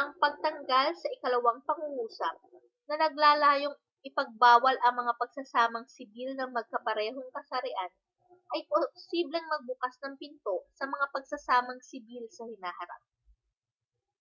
ang 0.00 0.10
pagtanggal 0.22 0.86
sa 1.00 1.08
ikalawang 1.16 1.60
pangungusap 1.68 2.34
na 2.90 2.94
naglalayong 3.04 3.76
ipagbawal 4.08 4.74
ang 4.80 4.94
mga 5.00 5.12
pagsasamang 5.20 5.86
sibil 5.94 6.30
ng 6.34 6.50
magkaparehong 6.58 7.30
kasarian 7.36 7.90
ay 8.58 8.66
posibleng 8.72 9.46
magbukas 9.52 9.94
ng 10.02 10.14
pinto 10.22 10.56
sa 10.78 10.84
mga 10.92 11.06
pagsasamang 11.14 11.78
sibil 11.88 12.24
sa 12.36 12.42
hinaharap 12.52 13.02